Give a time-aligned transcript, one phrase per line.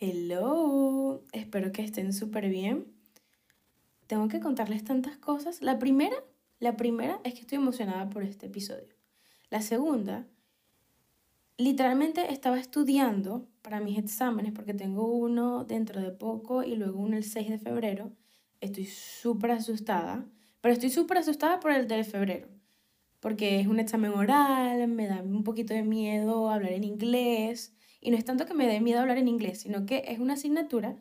[0.00, 2.86] Hello, espero que estén súper bien.
[4.06, 5.60] Tengo que contarles tantas cosas.
[5.60, 6.14] La primera,
[6.60, 8.94] la primera es que estoy emocionada por este episodio.
[9.50, 10.24] La segunda,
[11.56, 17.16] literalmente estaba estudiando para mis exámenes porque tengo uno dentro de poco y luego uno
[17.16, 18.12] el 6 de febrero.
[18.60, 20.24] Estoy súper asustada,
[20.60, 22.46] pero estoy súper asustada por el de febrero
[23.18, 28.10] porque es un examen oral, me da un poquito de miedo hablar en inglés y
[28.10, 30.96] no es tanto que me dé miedo hablar en inglés, sino que es una asignatura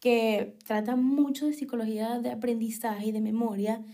[0.00, 3.84] que trata mucho de psicología de aprendizaje y de memoria.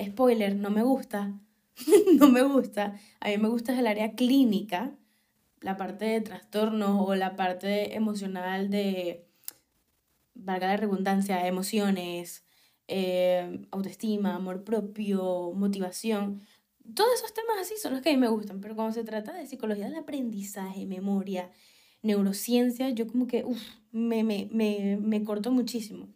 [0.00, 1.40] Spoiler, no me gusta.
[2.18, 2.98] no me gusta.
[3.20, 4.92] A mí me gusta el área clínica,
[5.60, 9.26] la parte de trastornos o la parte emocional de,
[10.34, 12.44] valga la redundancia, emociones,
[12.86, 16.42] eh, autoestima, amor propio, motivación
[16.94, 19.32] todos esos temas así son los que a mí me gustan, pero cuando se trata
[19.32, 21.50] de psicología del aprendizaje, memoria,
[22.02, 26.08] neurociencia, yo como que, uff, me, me, me, me corto muchísimo.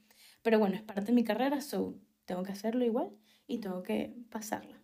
[0.43, 3.11] Pero bueno, es parte de mi carrera, so tengo que hacerlo igual
[3.47, 4.81] y tengo que pasarla.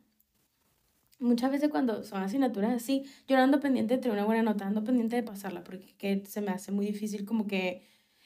[1.20, 4.84] Muchas veces cuando son asignaturas así, yo ando pendiente de tener una buena nota, ando
[4.84, 7.82] pendiente de pasarla, porque que se me hace muy difícil como que...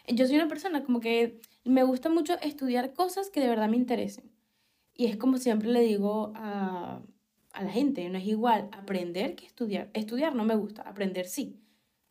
[0.08, 3.76] Yo soy una persona como que me gusta mucho estudiar cosas que de verdad me
[3.76, 4.30] interesen.
[4.94, 7.00] Y es como siempre le digo a,
[7.52, 8.08] a la gente.
[8.08, 9.90] No es igual aprender que estudiar.
[9.94, 11.60] Estudiar no me gusta, aprender sí.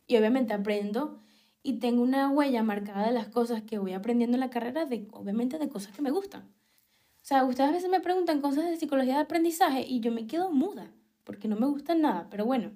[0.06, 1.20] Y obviamente aprendo
[1.62, 5.06] y tengo una huella marcada de las cosas que voy aprendiendo en la carrera, de,
[5.12, 6.42] obviamente de cosas que me gustan.
[6.42, 10.26] O sea, ustedes a veces me preguntan cosas de psicología de aprendizaje y yo me
[10.26, 10.92] quedo muda
[11.24, 12.28] porque no me gustan nada.
[12.30, 12.72] Pero bueno,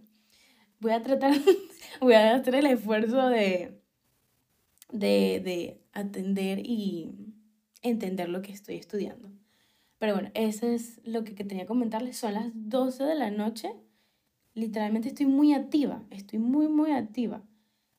[0.79, 1.33] voy a tratar,
[2.01, 3.81] voy a hacer el esfuerzo de,
[4.93, 7.11] de, de atender y
[7.83, 9.31] entender lo que estoy estudiando.
[9.99, 12.17] Pero bueno, eso es lo que, tenía que comentarles.
[12.17, 13.73] Son las 12 de la noche.
[14.55, 16.03] Literalmente estoy muy activa.
[16.11, 17.43] Estoy muy, muy activa.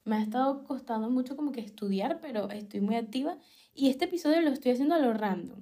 [0.03, 3.37] Me ha estado costando mucho como que estudiar, pero estoy muy activa.
[3.73, 5.59] Y este episodio lo estoy haciendo a lo random.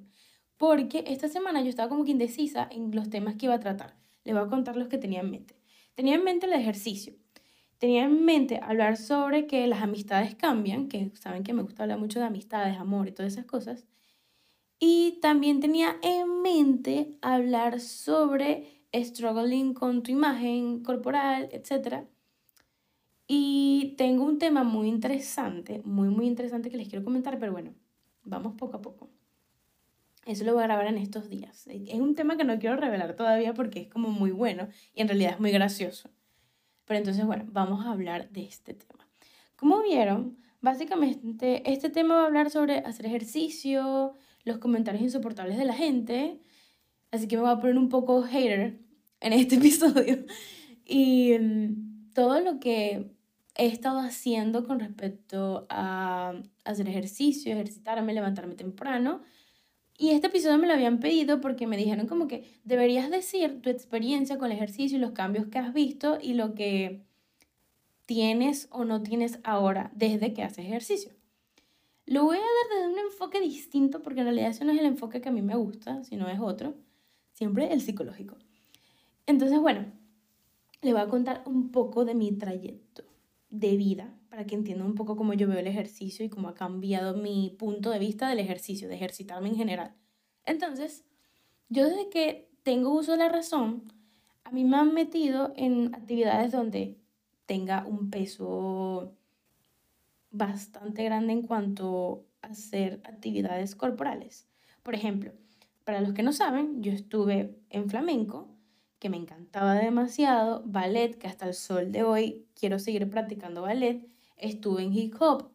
[0.57, 3.95] Porque esta semana yo estaba como que indecisa en los temas que iba a tratar.
[4.23, 5.55] Les voy a contar los que tenía en mente.
[5.95, 7.13] Tenía en mente el ejercicio.
[7.77, 11.99] Tenía en mente hablar sobre que las amistades cambian, que saben que me gusta hablar
[11.99, 13.85] mucho de amistades, amor y todas esas cosas.
[14.87, 22.03] Y también tenía en mente hablar sobre struggling con tu imagen corporal, etc.
[23.27, 27.73] Y tengo un tema muy interesante, muy, muy interesante que les quiero comentar, pero bueno,
[28.25, 29.09] vamos poco a poco.
[30.23, 31.65] Eso lo voy a grabar en estos días.
[31.65, 35.07] Es un tema que no quiero revelar todavía porque es como muy bueno y en
[35.07, 36.11] realidad es muy gracioso.
[36.85, 39.07] Pero entonces, bueno, vamos a hablar de este tema.
[39.55, 44.13] Como vieron, básicamente este tema va a hablar sobre hacer ejercicio,
[44.45, 46.39] los comentarios insoportables de la gente.
[47.11, 48.79] Así que me voy a poner un poco hater
[49.19, 50.25] en este episodio.
[50.85, 53.11] Y mm, todo lo que
[53.55, 56.33] he estado haciendo con respecto a
[56.63, 59.21] hacer ejercicio, ejercitarme, levantarme temprano.
[59.97, 63.69] Y este episodio me lo habían pedido porque me dijeron como que deberías decir tu
[63.69, 67.05] experiencia con el ejercicio y los cambios que has visto y lo que
[68.05, 71.13] tienes o no tienes ahora desde que haces ejercicio.
[72.05, 74.85] Lo voy a dar desde un enfoque distinto porque en realidad ese no es el
[74.85, 76.75] enfoque que a mí me gusta, sino es otro.
[77.33, 78.37] Siempre el psicológico.
[79.25, 79.91] Entonces, bueno,
[80.81, 83.03] le voy a contar un poco de mi trayecto
[83.49, 86.53] de vida para que entiendan un poco cómo yo veo el ejercicio y cómo ha
[86.53, 89.95] cambiado mi punto de vista del ejercicio, de ejercitarme en general.
[90.45, 91.05] Entonces,
[91.69, 93.91] yo desde que tengo uso de la razón,
[94.43, 96.99] a mí me han metido en actividades donde
[97.45, 99.15] tenga un peso
[100.37, 104.47] bastante grande en cuanto a hacer actividades corporales.
[104.83, 105.31] Por ejemplo,
[105.83, 108.47] para los que no saben, yo estuve en flamenco,
[108.99, 114.07] que me encantaba demasiado, ballet, que hasta el sol de hoy quiero seguir practicando ballet,
[114.37, 115.51] estuve en hip hop,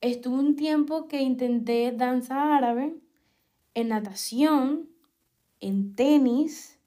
[0.00, 2.96] estuve un tiempo que intenté danza árabe,
[3.74, 4.88] en natación,
[5.60, 6.80] en tenis,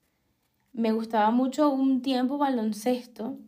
[0.74, 3.40] me gustaba mucho un tiempo baloncesto,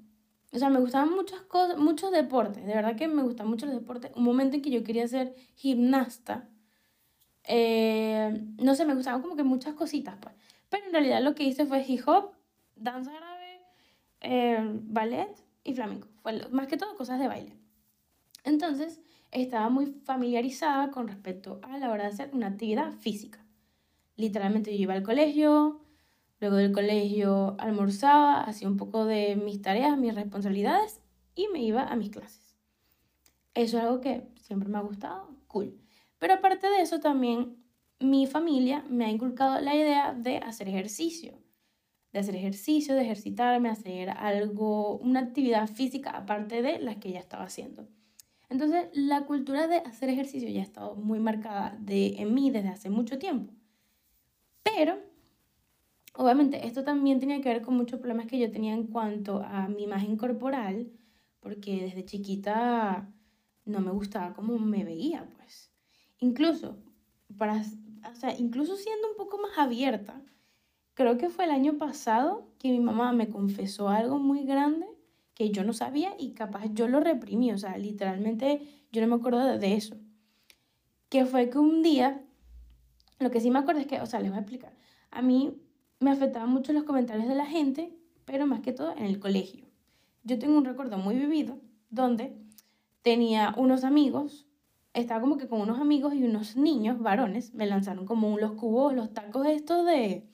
[0.51, 3.75] o sea, me gustaban muchas cosas, muchos deportes, de verdad que me gustan mucho los
[3.75, 4.11] deportes.
[4.15, 6.49] Un momento en que yo quería ser gimnasta,
[7.43, 10.35] eh, no sé, me gustaban como que muchas cositas, pues.
[10.69, 12.31] Pero en realidad lo que hice fue hip hop,
[12.75, 13.61] danza árabe,
[14.21, 16.07] eh, ballet y flamenco.
[16.21, 17.57] Fue más que todo cosas de baile.
[18.43, 19.01] Entonces,
[19.31, 23.45] estaba muy familiarizada con respecto a la hora de hacer una actividad física.
[24.15, 25.81] Literalmente yo iba al colegio,
[26.39, 31.01] Luego del colegio almorzaba, hacía un poco de mis tareas, mis responsabilidades
[31.35, 32.55] y me iba a mis clases.
[33.53, 35.79] Eso es algo que siempre me ha gustado, cool.
[36.19, 37.57] Pero aparte de eso también
[37.99, 41.33] mi familia me ha inculcado la idea de hacer ejercicio,
[42.13, 47.19] de hacer ejercicio, de ejercitarme, hacer algo, una actividad física aparte de las que ya
[47.19, 47.87] estaba haciendo.
[48.49, 52.69] Entonces, la cultura de hacer ejercicio ya ha estado muy marcada de, en mí desde
[52.69, 53.53] hace mucho tiempo.
[54.63, 54.99] Pero,
[56.17, 59.67] obviamente, esto también tenía que ver con muchos problemas que yo tenía en cuanto a
[59.67, 60.91] mi imagen corporal,
[61.39, 63.09] porque desde chiquita
[63.65, 65.71] no me gustaba cómo me veía, pues.
[66.19, 66.77] Incluso,
[67.37, 67.61] para,
[68.11, 70.21] o sea, incluso siendo un poco más abierta,
[70.95, 74.87] creo que fue el año pasado que mi mamá me confesó algo muy grande
[75.35, 78.61] que yo no sabía y capaz yo lo reprimí, o sea, literalmente
[78.91, 79.95] yo no me acuerdo de, eso.
[81.09, 82.25] Que fue que un día,
[83.19, 84.75] lo que sí me acuerdo es que, o sea, les voy a explicar,
[85.11, 85.61] a mí
[85.99, 89.65] me afectaban mucho los comentarios de la gente, pero más que todo en el colegio.
[90.23, 91.59] Yo tengo un recuerdo muy vivido
[91.89, 92.37] donde
[93.01, 94.47] tenía unos amigos,
[94.93, 98.93] estaba como que con unos amigos y unos niños varones me lanzaron como los cubos,
[98.93, 100.27] los tacos estos de,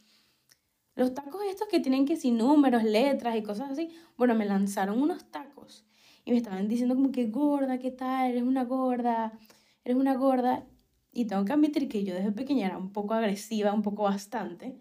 [0.96, 3.90] los tacos estos que tienen que sin números, letras y cosas así.
[4.18, 5.86] Bueno, me lanzaron unos tacos
[6.24, 8.32] y me estaban diciendo como que gorda, ¿qué tal?
[8.32, 9.34] Eres una gorda,
[9.84, 10.66] eres una gorda.
[11.12, 14.80] Y tengo que admitir que yo desde pequeña era un poco agresiva, un poco bastante.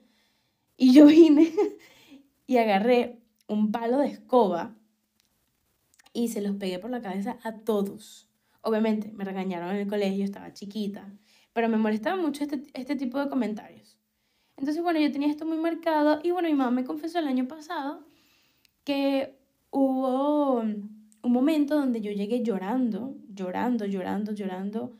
[0.82, 1.52] Y yo vine
[2.48, 4.74] y agarré un palo de escoba
[6.12, 8.28] y se los pegué por la cabeza a todos.
[8.62, 11.08] Obviamente me regañaron en el colegio, estaba chiquita,
[11.52, 13.96] pero me molestaba mucho este, este tipo de comentarios.
[14.56, 17.46] Entonces, bueno, yo tenía esto muy marcado y bueno, mi mamá me confesó el año
[17.46, 18.04] pasado
[18.82, 19.38] que
[19.70, 24.98] hubo un momento donde yo llegué llorando, llorando, llorando, llorando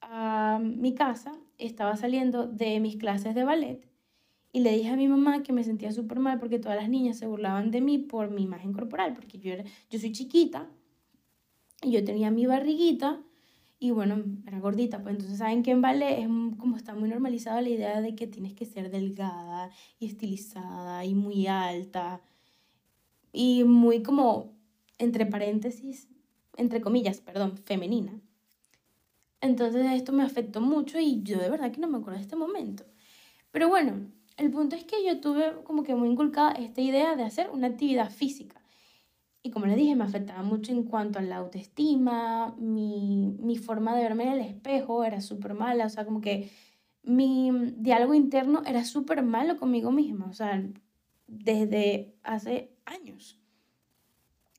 [0.00, 1.38] a mi casa.
[1.58, 3.97] Estaba saliendo de mis clases de ballet
[4.52, 7.18] y le dije a mi mamá que me sentía súper mal porque todas las niñas
[7.18, 10.68] se burlaban de mí por mi imagen corporal, porque yo, era, yo soy chiquita
[11.82, 13.20] y yo tenía mi barriguita
[13.80, 16.26] y bueno, era gordita, pues entonces saben que en ballet es
[16.58, 21.14] como está muy normalizada la idea de que tienes que ser delgada y estilizada y
[21.14, 22.20] muy alta
[23.32, 24.52] y muy como,
[24.98, 26.08] entre paréntesis,
[26.56, 28.20] entre comillas, perdón, femenina.
[29.40, 32.34] Entonces esto me afectó mucho y yo de verdad que no me acuerdo de este
[32.34, 32.84] momento.
[33.52, 37.24] Pero bueno, el punto es que yo tuve como que muy inculcada esta idea de
[37.24, 38.62] hacer una actividad física.
[39.42, 43.96] Y como les dije, me afectaba mucho en cuanto a la autoestima, mi, mi forma
[43.96, 46.50] de verme en el espejo era súper mala, o sea, como que
[47.02, 50.62] mi diálogo interno era súper malo conmigo misma, o sea,
[51.26, 53.40] desde hace años.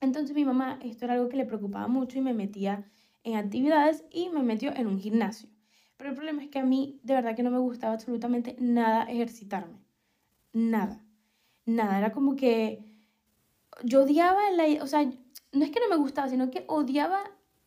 [0.02, 2.86] Entonces mi mamá, esto era algo que le preocupaba mucho y me metía
[3.24, 5.50] en actividades y me metió en un gimnasio.
[6.00, 9.04] Pero el problema es que a mí de verdad que no me gustaba absolutamente nada
[9.04, 9.81] ejercitarme.
[10.54, 11.04] Nada.
[11.66, 11.98] Nada.
[11.98, 12.86] Era como que
[13.84, 17.19] yo odiaba la, o sea, no es que no me gustaba, sino que odiaba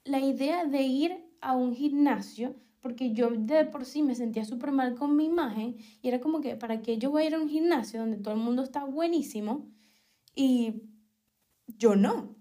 [0.04, 4.72] la idea de ir a un gimnasio porque yo de por sí me sentía súper
[4.72, 7.40] mal con mi imagen y era como que, ¿para qué yo voy a ir a
[7.40, 9.68] un gimnasio donde todo el mundo está buenísimo
[10.34, 10.84] y
[11.66, 12.34] yo no?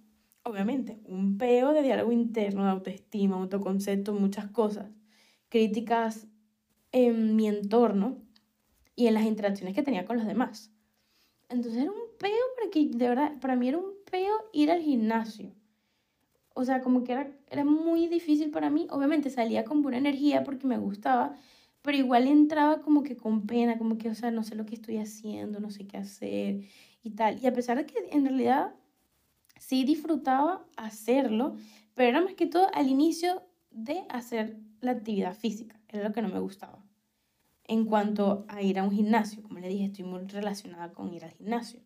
[0.43, 4.89] Obviamente, un peo de diálogo interno, de autoestima, autoconcepto, muchas cosas,
[5.51, 6.27] críticas
[6.93, 8.17] en mi entorno
[8.95, 10.71] y en las interacciones que tenía con los demás.
[11.49, 15.53] Entonces era un peo porque de verdad, para mí era un peo ir al gimnasio.
[16.53, 18.87] O sea, como que era, era muy difícil para mí.
[18.89, 21.35] Obviamente salía con buena energía porque me gustaba,
[21.81, 24.75] pero igual entraba como que con pena, como que, o sea, no sé lo que
[24.75, 26.61] estoy haciendo, no sé qué hacer
[27.03, 27.39] y tal.
[27.43, 28.73] Y a pesar de que en realidad
[29.59, 31.55] sí disfrutaba hacerlo,
[31.93, 36.21] pero era más que todo al inicio de hacer la actividad física, era lo que
[36.21, 36.83] no me gustaba.
[37.65, 41.23] En cuanto a ir a un gimnasio, como le dije, estoy muy relacionada con ir
[41.23, 41.79] al gimnasio.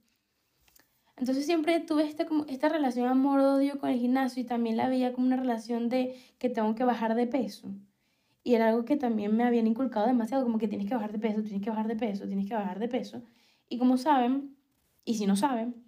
[1.17, 5.27] Entonces siempre tuve como, esta relación amor-odio con el gimnasio y también la veía como
[5.27, 7.69] una relación de que tengo que bajar de peso.
[8.43, 11.19] Y era algo que también me habían inculcado demasiado, como que tienes que bajar de
[11.19, 13.23] peso, tienes que bajar de peso, tienes que bajar de peso.
[13.69, 14.55] Y como saben,
[15.03, 15.83] y si no saben,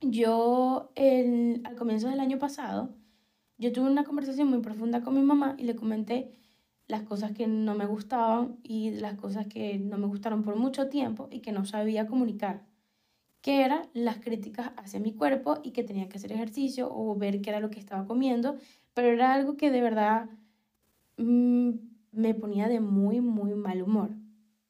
[0.00, 2.94] yo el, al comienzo del año pasado,
[3.64, 6.30] yo tuve una conversación muy profunda con mi mamá y le comenté
[6.86, 10.90] las cosas que no me gustaban y las cosas que no me gustaron por mucho
[10.90, 12.66] tiempo y que no sabía comunicar
[13.40, 17.40] que eran las críticas hacia mi cuerpo y que tenía que hacer ejercicio o ver
[17.40, 18.56] qué era lo que estaba comiendo,
[18.92, 20.28] pero era algo que de verdad
[21.16, 21.70] mm,
[22.12, 24.10] me ponía de muy, muy mal humor.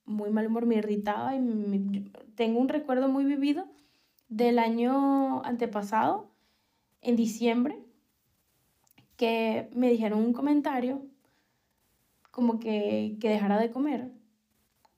[0.06, 3.66] Muy mal humor, me irritaba y tengo un recuerdo muy vivido
[4.28, 6.30] del año antepasado,
[7.00, 7.83] en diciembre,
[9.16, 11.06] que me dijeron un comentario
[12.30, 14.10] como que, que dejara de comer,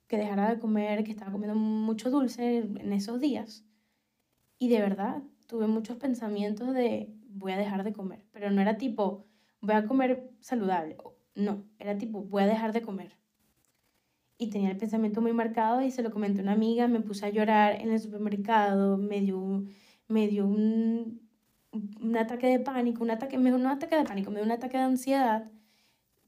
[0.08, 3.64] que dejara de comer, que estaba comiendo mucho dulce en esos días.
[4.58, 8.78] Y de verdad, tuve muchos pensamientos de voy a dejar de comer, pero no era
[8.78, 9.26] tipo
[9.60, 10.96] voy a comer saludable,
[11.34, 13.16] no, era tipo voy a dejar de comer.
[14.38, 17.26] Y tenía el pensamiento muy marcado y se lo comenté a una amiga, me puse
[17.26, 19.64] a llorar en el supermercado, me dio,
[20.08, 21.25] me dio un,
[22.00, 24.52] un ataque de pánico, un ataque, mejor no un ataque de pánico, me dio un
[24.52, 25.50] ataque de ansiedad,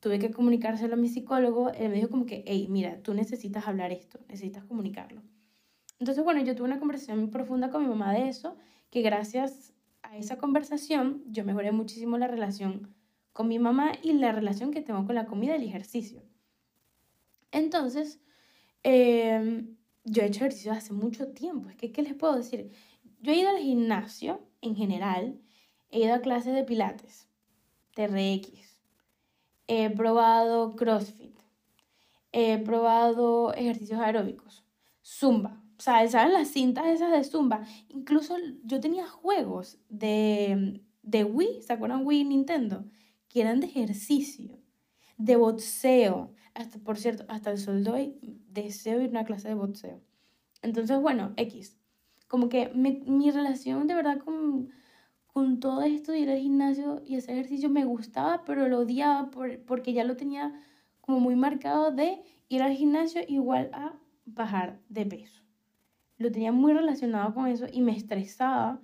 [0.01, 3.67] tuve que comunicárselo a mi psicólogo, él me dijo como que, hey, mira, tú necesitas
[3.67, 5.23] hablar esto, necesitas comunicarlo.
[5.99, 8.57] Entonces, bueno, yo tuve una conversación muy profunda con mi mamá de eso,
[8.91, 12.95] que gracias a esa conversación yo mejoré muchísimo la relación
[13.33, 16.23] con mi mamá y la relación que tengo con la comida y el ejercicio.
[17.51, 18.21] Entonces,
[18.83, 21.69] em, yo he hecho ejercicio hace mucho tiempo.
[21.69, 22.71] Es que, ¿qué les puedo decir?
[23.21, 25.41] Yo he ido al gimnasio en general,
[25.91, 27.29] he ido a clases de pilates,
[27.95, 28.83] TRX,
[29.67, 31.39] he probado CrossFit,
[32.33, 34.65] he probado ejercicios aeróbicos,
[35.05, 37.65] Zumba, o sea, ¿saben las cintas esas de Zumba?
[37.89, 42.85] Incluso yo tenía juegos de, de Wii, ¿se acuerdan Wii Nintendo?
[43.29, 44.59] Que eran de ejercicio,
[45.19, 46.35] de boxeo.
[46.55, 50.03] Hasta, por cierto, hasta el sol de deseo ir a una clase de boxeo.
[50.63, 51.79] Entonces, bueno, X.
[52.29, 54.71] Como que mi relación de verdad con,
[55.27, 59.31] con todo esto de ir al gimnasio y hacer ejercicio me gustaba, pero lo odiaba
[59.31, 60.55] por, porque ya lo tenía
[61.01, 63.95] como muy marcado de ir al gimnasio igual a
[64.27, 65.49] bajar de peso
[66.19, 68.81] lo tenía muy relacionado con eso y me estresaba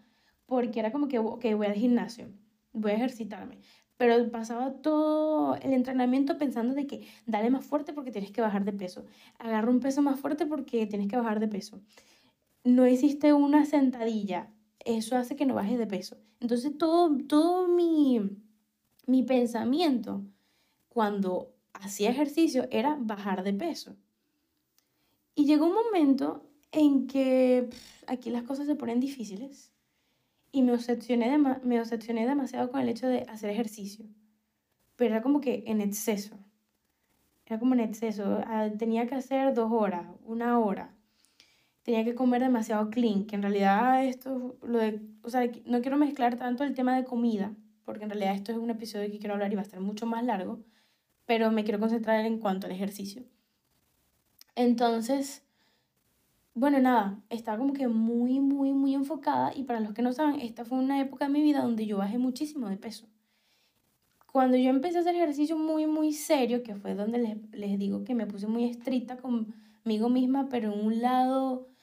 [0.46, 2.28] porque era como que, ok, voy al gimnasio,
[2.72, 3.58] voy a ejercitarme.
[3.96, 8.64] Pero pasaba todo el entrenamiento pensando de que dale más fuerte porque tienes que bajar
[8.64, 9.06] de peso.
[9.38, 11.80] Agarra un peso más fuerte porque tienes que bajar de peso.
[12.64, 14.50] No hiciste una sentadilla.
[14.80, 16.16] Eso hace que no bajes de peso.
[16.40, 18.20] Entonces todo, todo mi,
[19.06, 20.22] mi pensamiento
[20.88, 23.96] cuando hacía ejercicio era bajar de peso.
[25.34, 27.68] Y llegó un momento en que
[28.06, 29.72] aquí las cosas se ponen difíciles
[30.52, 34.06] y me obsesioné, me obsesioné demasiado con el hecho de hacer ejercicio.
[34.96, 36.38] Pero era como que en exceso.
[37.46, 38.40] Era como en exceso.
[38.46, 40.93] Ah, tenía que hacer dos horas, una hora.
[41.84, 45.98] Tenía que comer demasiado clean, que en realidad esto, lo de, o sea, no quiero
[45.98, 49.34] mezclar tanto el tema de comida, porque en realidad esto es un episodio que quiero
[49.34, 50.60] hablar y va a estar mucho más largo,
[51.26, 53.22] pero me quiero concentrar en cuanto al ejercicio.
[54.56, 55.42] Entonces,
[56.54, 60.40] bueno, nada, estaba como que muy, muy, muy enfocada y para los que no saben,
[60.40, 63.06] esta fue una época de mi vida donde yo bajé muchísimo de peso.
[64.32, 68.04] Cuando yo empecé a hacer ejercicio muy, muy serio, que fue donde les, les digo
[68.04, 71.73] que me puse muy estricta conmigo misma, pero en un lado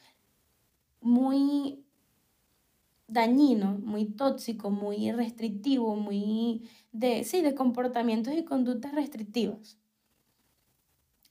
[1.02, 1.84] muy
[3.08, 9.78] dañino, muy tóxico, muy restrictivo, muy de, sí, de comportamientos y conductas restrictivas.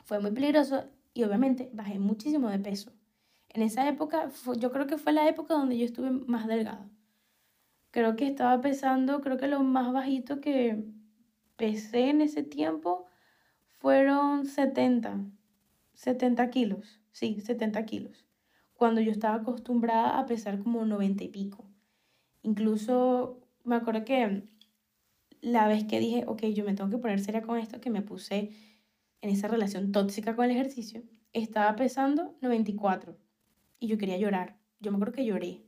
[0.05, 0.85] Fue muy peligroso
[1.15, 2.93] y obviamente bajé muchísimo de peso.
[3.49, 6.89] En esa época, yo creo que fue la época donde yo estuve más delgada.
[7.91, 10.85] Creo que estaba pesando, creo que lo más bajito que
[11.57, 13.07] pesé en ese tiempo
[13.79, 15.25] fueron 70,
[15.95, 18.25] 70 kilos, sí, 70 kilos,
[18.81, 21.67] cuando yo estaba acostumbrada a pesar como 90 y pico.
[22.41, 24.49] Incluso me acuerdo que
[25.43, 28.01] la vez que dije, ok, yo me tengo que poner seria con esto, que me
[28.01, 28.53] puse
[29.21, 31.03] en esa relación tóxica con el ejercicio,
[31.35, 33.19] estaba pesando 94
[33.81, 34.57] y yo quería llorar.
[34.81, 35.61] Yo me acuerdo que lloré.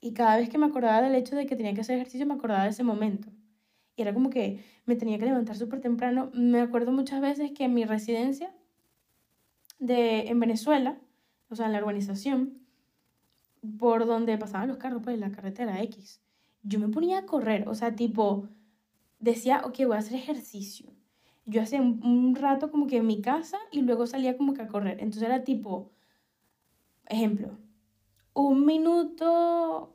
[0.00, 2.34] Y cada vez que me acordaba del hecho de que tenía que hacer ejercicio, me
[2.34, 3.30] acordaba de ese momento.
[3.96, 6.30] Y era como que me tenía que levantar súper temprano.
[6.34, 8.54] Me acuerdo muchas veces que en mi residencia
[9.80, 11.00] de, en Venezuela,
[11.52, 12.58] o sea, en la urbanización,
[13.78, 16.20] por donde pasaban los carros, pues la carretera X,
[16.62, 18.48] yo me ponía a correr, o sea, tipo,
[19.20, 20.92] decía, ok, voy a hacer ejercicio.
[21.46, 24.62] Yo hacía un, un rato como que en mi casa y luego salía como que
[24.62, 24.98] a correr.
[25.00, 25.92] Entonces era tipo,
[27.12, 27.58] Ejemplo,
[28.32, 29.94] un minuto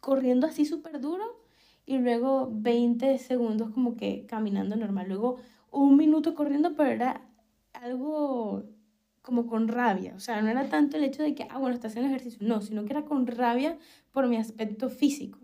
[0.00, 1.24] corriendo así súper duro
[1.86, 5.08] y luego 20 segundos como que caminando normal.
[5.08, 5.36] Luego
[5.70, 7.28] un minuto corriendo, pero era
[7.74, 8.64] algo
[9.22, 10.14] como con rabia.
[10.16, 12.46] O sea, no era tanto el hecho de que, ah, bueno, estás haciendo ejercicio.
[12.46, 13.78] No, sino que era con rabia
[14.10, 15.38] por mi aspecto físico.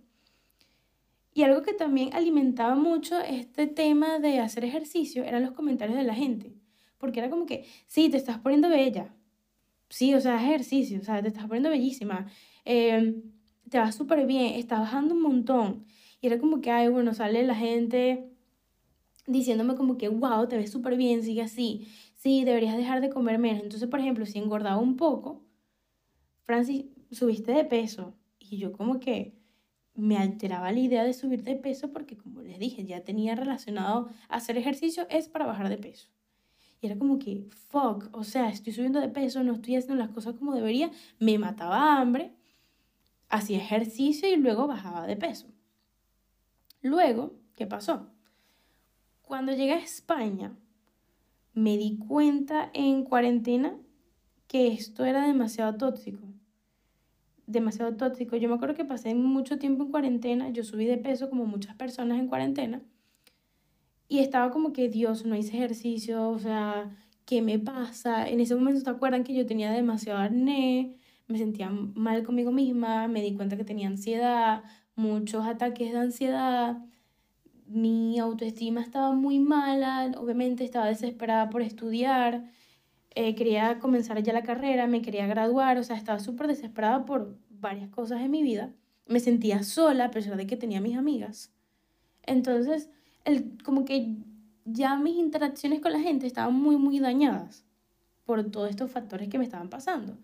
[1.32, 6.04] Y algo que también alimentaba mucho este tema de hacer ejercicio eran los comentarios de
[6.04, 6.52] la gente.
[6.98, 9.14] Porque era como que, sí, te estás poniendo bella,
[9.88, 12.26] sí, o sea, ejercicio, o sea, te estás poniendo bellísima,
[12.64, 13.22] em,
[13.70, 15.86] te vas súper bien, estás bajando un montón.
[16.20, 18.28] Y era como que, ay, bueno, sale la gente
[19.26, 21.86] diciéndome como que, wow, te ves súper bien, sigue así,
[22.18, 23.62] sí, deberías dejar de comer menos.
[23.62, 25.44] Entonces, por ejemplo, si engordaba un poco,
[26.44, 28.14] Francis, subiste de peso.
[28.38, 29.38] Y yo como que
[29.94, 34.08] me alteraba la idea de subir de peso porque, como les dije, ya tenía relacionado
[34.28, 36.08] hacer ejercicio es para bajar de peso.
[36.80, 40.10] Y era como que, fuck, o sea, estoy subiendo de peso, no estoy haciendo las
[40.10, 42.32] cosas como debería, me mataba hambre,
[43.28, 45.48] hacía ejercicio y luego bajaba de peso.
[46.80, 48.10] Luego, ¿qué pasó?
[49.22, 50.56] Cuando llegué a España,
[51.58, 53.76] me di cuenta en cuarentena
[54.46, 56.24] que esto era demasiado tóxico.
[57.46, 58.36] demasiado tóxico.
[58.36, 61.74] Yo me acuerdo que pasé mucho tiempo en cuarentena, yo subí de peso como muchas
[61.76, 62.82] personas en cuarentena
[64.08, 66.96] y estaba como que, Dios, no hice ejercicio, o sea,
[67.26, 68.28] ¿qué me pasa?
[68.28, 70.96] En ese momento, ¿te acuerdan que yo tenía demasiado acné?
[71.26, 74.62] Me sentía mal conmigo misma, me di cuenta que tenía ansiedad,
[74.94, 76.78] muchos ataques de ansiedad,
[77.68, 82.50] mi autoestima estaba muy mala, obviamente estaba desesperada por estudiar,
[83.14, 87.36] eh, quería comenzar ya la carrera, me quería graduar, o sea, estaba súper desesperada por
[87.50, 88.72] varias cosas en mi vida.
[89.06, 91.52] Me sentía sola a pesar de que tenía mis amigas.
[92.24, 92.90] Entonces,
[93.24, 94.16] el, como que
[94.64, 97.64] ya mis interacciones con la gente estaban muy, muy dañadas
[98.24, 100.18] por todos estos factores que me estaban pasando.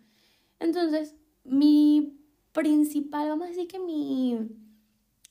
[0.60, 2.18] Entonces, mi
[2.52, 4.38] principal, vamos a decir que mi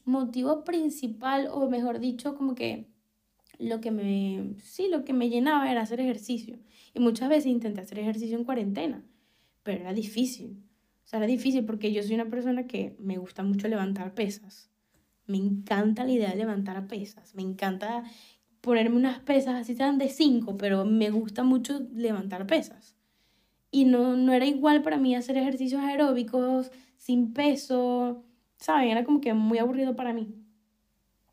[0.06, 2.88] motivo principal, o mejor dicho, como que
[3.60, 6.60] lo que me, sí, lo que me llenaba era hacer ejercicio.
[6.94, 9.04] Y muchas veces intenté hacer ejercicio en cuarentena,
[9.64, 10.64] pero era difícil.
[11.04, 14.70] O sea, era difícil porque yo soy una persona que me gusta mucho levantar pesas.
[15.26, 17.36] Me encanta la idea de levantar pesas.
[17.36, 18.04] Me encanta
[18.62, 22.96] ponerme unas pesas así sean de 5, pero me gusta mucho levantar pesas.
[23.72, 28.24] Y no, no era igual para mí hacer ejercicios aeróbicos sin peso,
[28.64, 28.88] ¿saben?
[28.92, 30.34] Era como que muy aburrido para mí.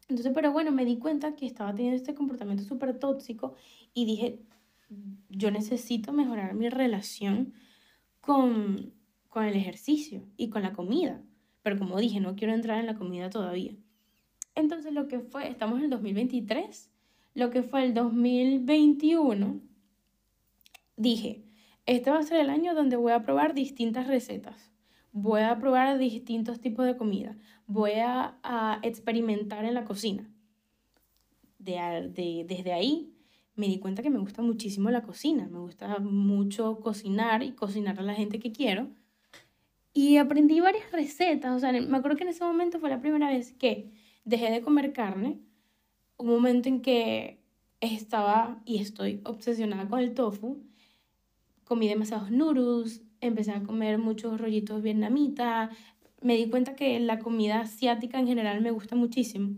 [0.08, 3.54] Entonces, pero bueno, me di cuenta que estaba teniendo este comportamiento súper tóxico
[3.94, 4.40] y dije,
[5.28, 7.52] yo necesito mejorar mi relación
[8.20, 8.92] con,
[9.28, 11.22] con el ejercicio y con la comida.
[11.62, 13.76] Pero como dije, no quiero entrar en la comida todavía.
[14.56, 16.90] Entonces lo que fue, estamos en el 2023,
[17.34, 19.60] lo que fue el 2021,
[20.96, 21.44] dije,
[21.86, 24.72] este va a ser el año donde voy a probar distintas recetas.
[25.12, 27.36] Voy a probar distintos tipos de comida.
[27.66, 30.28] Voy a, experimentar en la cocina.
[31.58, 33.14] De, desde ahí
[33.54, 37.98] me di cuenta que me gusta muchísimo la cocina, me gusta mucho cocinar y cocinar
[37.98, 38.88] a la gente que quiero.
[39.92, 43.28] Y aprendí varias recetas, o sea, me acuerdo que en ese momento fue la primera
[43.28, 43.90] vez que
[44.24, 45.40] dejé de comer carne,
[46.16, 47.42] un momento en que
[47.80, 50.62] estaba y estoy obsesionada con el tofu,
[51.64, 55.70] comí demasiados noodles, empecé a comer muchos rollitos vietnamitas,
[56.22, 59.56] me di cuenta que la comida asiática en general me gusta muchísimo.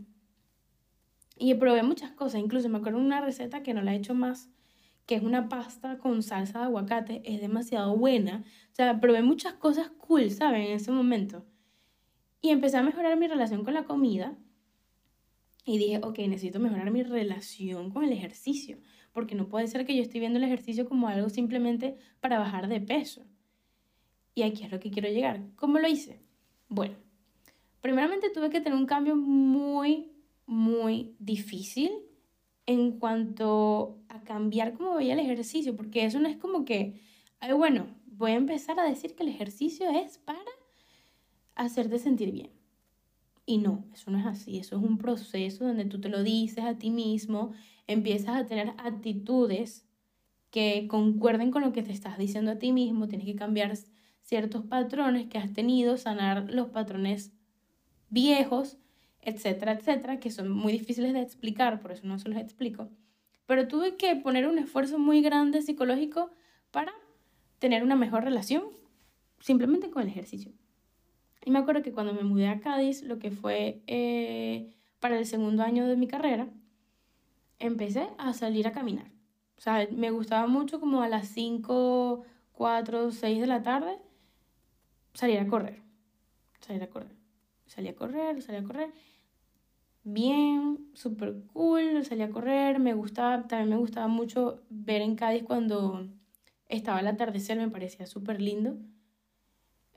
[1.37, 4.49] Y probé muchas cosas, incluso me acuerdo una receta que no la he hecho más,
[5.07, 8.45] que es una pasta con salsa de aguacate, es demasiado buena.
[8.71, 10.63] O sea, probé muchas cosas cool, ¿saben?
[10.63, 11.45] En ese momento.
[12.41, 14.37] Y empecé a mejorar mi relación con la comida.
[15.65, 18.79] Y dije, ok, necesito mejorar mi relación con el ejercicio,
[19.13, 22.69] porque no puede ser que yo esté viendo el ejercicio como algo simplemente para bajar
[22.69, 23.25] de peso.
[24.35, 25.43] Y aquí es lo que quiero llegar.
[25.57, 26.21] ¿Cómo lo hice?
[26.69, 26.95] Bueno,
[27.81, 30.13] primeramente tuve que tener un cambio muy,
[30.47, 31.91] muy difícil
[32.67, 37.01] en cuanto a cambiar cómo veía el ejercicio, porque eso no es como que,
[37.41, 40.39] ay, bueno, voy a empezar a decir que el ejercicio es para
[41.55, 42.51] hacerte sentir bien.
[43.45, 46.65] Y no, eso no es así, eso es un proceso donde tú te lo dices
[46.65, 47.53] a ti mismo,
[47.89, 49.85] empiezas a tener actitudes
[50.51, 53.73] que concuerden con lo que te estás diciendo a ti mismo, tienes que cambiar
[54.23, 57.33] ciertos patrones que has tenido, sanar los patrones
[58.09, 58.79] viejos,
[59.21, 62.91] etcétera, etcétera, que son muy difíciles de explicar, por eso no se los explico.
[63.47, 66.31] Pero tuve que poner un esfuerzo muy grande psicológico
[66.71, 66.93] para
[67.59, 68.65] tener una mejor relación
[69.41, 70.53] simplemente con el ejercicio.
[71.45, 75.27] Y me acuerdo que cuando me mudé a Cádiz, lo que fue eh, para el
[75.27, 76.49] segundo año de mi carrera,
[77.59, 79.11] empecé a salir a caminar.
[79.57, 83.99] O sea, me gustaba mucho como a las 5, 4, 6 de la tarde
[85.15, 85.83] salir a correr.
[86.61, 87.23] Salir a correr.
[87.67, 88.93] Salí a correr, salí a correr.
[90.05, 92.79] Bien, súper cool, salí a correr.
[92.81, 96.09] Me gustaba, también me gustaba mucho ver en Cádiz cuando
[96.69, 98.77] estaba el atardecer, me parecía súper lindo.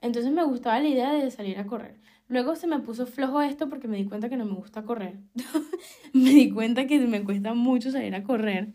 [0.00, 2.00] Entonces me gustaba la idea de salir a correr.
[2.28, 5.18] Luego se me puso flojo esto porque me di cuenta que no me gusta correr.
[6.14, 8.72] me di cuenta que me cuesta mucho salir a correr.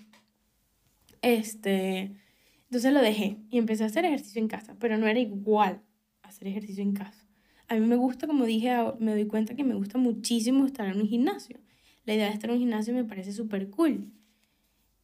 [1.23, 2.11] Este,
[2.65, 5.81] entonces lo dejé y empecé a hacer ejercicio en casa, pero no era igual
[6.31, 7.25] hacer ejercicio en casa.
[7.67, 10.99] A mí me gusta, como dije, me doy cuenta que me gusta muchísimo estar en
[10.99, 11.57] un gimnasio.
[12.05, 14.11] La idea de estar en un gimnasio me parece súper cool.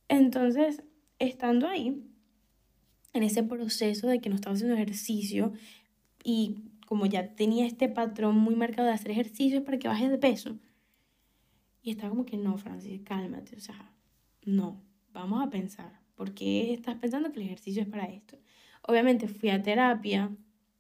[0.10, 0.84] Entonces,
[1.20, 2.04] estando ahí,
[3.13, 5.54] en ese proceso de que no estaba haciendo ejercicio
[6.24, 10.18] y como ya tenía este patrón muy marcado de hacer ejercicio para que bajes de
[10.18, 10.58] peso,
[11.82, 13.94] y estaba como que no, Francis, cálmate, o sea,
[14.44, 14.82] no,
[15.13, 18.38] vamos a pensar, ¿por qué estás pensando que el ejercicio es para esto?
[18.82, 20.30] Obviamente fui a terapia,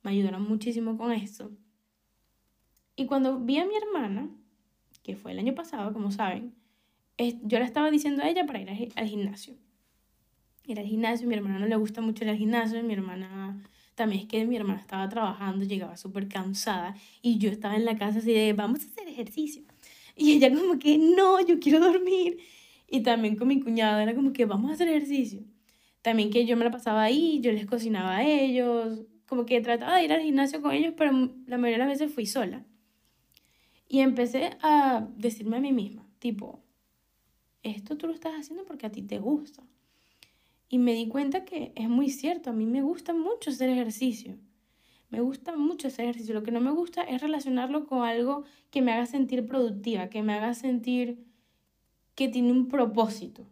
[0.07, 1.51] me ayudaron muchísimo con eso.
[2.95, 4.29] Y cuando vi a mi hermana,
[5.03, 6.55] que fue el año pasado, como saben,
[7.17, 9.55] yo le estaba diciendo a ella para ir al gimnasio.
[10.65, 13.61] Ir al gimnasio, mi hermana no le gusta mucho ir al gimnasio, mi hermana
[13.95, 17.97] también es que mi hermana estaba trabajando, llegaba súper cansada y yo estaba en la
[17.97, 19.63] casa así de, vamos a hacer ejercicio.
[20.15, 22.37] Y ella como que, no, yo quiero dormir.
[22.87, 25.41] Y también con mi cuñada era como que, vamos a hacer ejercicio.
[26.01, 29.97] También que yo me la pasaba ahí, yo les cocinaba a ellos, como que trataba
[29.97, 31.11] de ir al gimnasio con ellos, pero
[31.45, 32.65] la mayoría de las veces fui sola.
[33.89, 36.61] Y empecé a decirme a mí misma, tipo,
[37.63, 39.63] esto tú lo estás haciendo porque a ti te gusta.
[40.69, 44.37] Y me di cuenta que es muy cierto, a mí me gusta mucho hacer ejercicio.
[45.09, 46.33] Me gusta mucho hacer ejercicio.
[46.33, 50.21] Lo que no me gusta es relacionarlo con algo que me haga sentir productiva, que
[50.23, 51.25] me haga sentir
[52.15, 53.45] que tiene un propósito.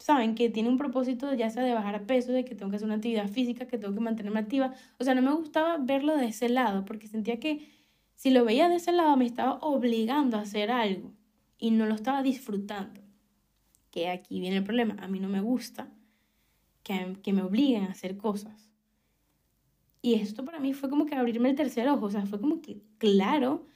[0.00, 2.86] Saben que tiene un propósito ya sea de bajar peso, de que tengo que hacer
[2.86, 4.74] una actividad física, que tengo que mantenerme activa.
[4.98, 7.68] O sea, no me gustaba verlo de ese lado, porque sentía que
[8.16, 11.12] si lo veía de ese lado me estaba obligando a hacer algo
[11.58, 13.00] y no lo estaba disfrutando.
[13.90, 14.96] Que aquí viene el problema.
[15.00, 15.88] A mí no me gusta
[16.82, 18.70] que, que me obliguen a hacer cosas.
[20.02, 22.62] Y esto para mí fue como que abrirme el tercer ojo, o sea, fue como
[22.62, 23.66] que, claro,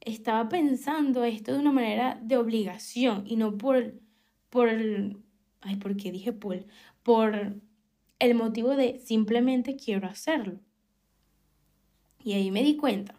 [0.00, 3.94] estaba pensando esto de una manera de obligación y no por,
[4.50, 4.68] por,
[5.62, 6.66] ay, ¿por qué dije por?
[7.02, 7.56] Por
[8.18, 10.60] el motivo de simplemente quiero hacerlo.
[12.22, 13.14] Y ahí me di cuenta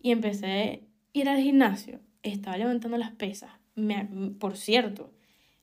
[0.00, 0.80] y empecé a
[1.12, 3.50] ir al gimnasio, estaba levantando las pesas.
[3.74, 5.12] Me, por cierto,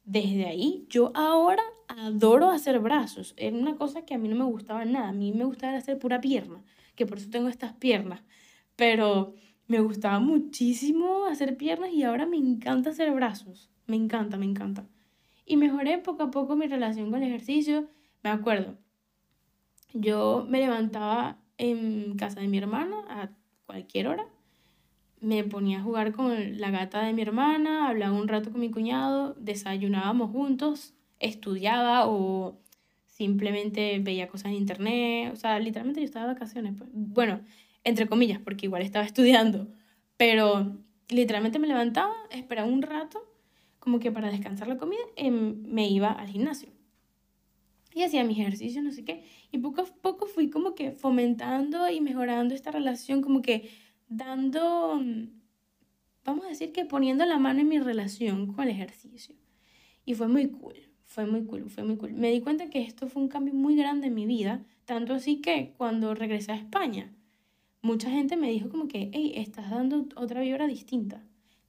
[0.04, 3.34] desde ahí yo ahora adoro hacer brazos.
[3.38, 5.10] Era una cosa que a mí no me gustaba nada.
[5.10, 6.62] A mí me gustaba hacer pura pierna,
[6.96, 8.22] que por eso tengo estas piernas.
[8.76, 9.36] Pero
[9.68, 13.70] me gustaba muchísimo hacer piernas y ahora me encanta hacer brazos.
[13.88, 14.88] Me encanta, me encanta.
[15.46, 17.88] Y mejoré poco a poco mi relación con el ejercicio.
[18.24, 18.78] Me acuerdo,
[19.94, 23.30] yo me levantaba en casa de mi hermana a
[23.66, 24.26] cualquier hora.
[25.20, 28.72] Me ponía a jugar con la gata de mi hermana, hablaba un rato con mi
[28.72, 32.60] cuñado, desayunábamos juntos estudiaba o
[33.08, 36.90] simplemente veía cosas en internet, o sea, literalmente yo estaba de vacaciones, pues.
[36.94, 37.42] bueno,
[37.84, 39.68] entre comillas, porque igual estaba estudiando,
[40.18, 40.78] pero
[41.10, 43.24] literalmente me levantaba, esperaba un rato,
[43.84, 46.70] como que para descansar la comida, em, me iba al gimnasio.
[47.94, 51.90] Y hacía mis ejercicios, no sé qué, y poco a poco fui como que fomentando
[51.90, 53.70] y mejorando esta relación, como que
[54.08, 55.02] dando,
[56.24, 59.36] vamos a decir que poniendo la mano en mi relación con el ejercicio.
[60.06, 60.76] Y fue muy cool
[61.14, 62.14] fue muy cool, fue muy cool.
[62.14, 65.42] Me di cuenta que esto fue un cambio muy grande en mi vida, tanto así
[65.42, 67.14] que cuando regresé a España,
[67.84, 71.24] mucha gente me dijo como que, hey, estás dando otra vibra distinta,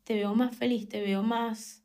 [0.04, 1.83] te veo más feliz, te veo más